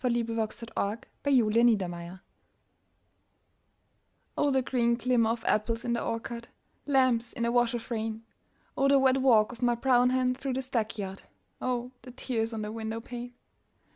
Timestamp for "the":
4.49-4.63, 5.93-6.03, 8.87-8.97, 10.53-10.63, 12.63-12.71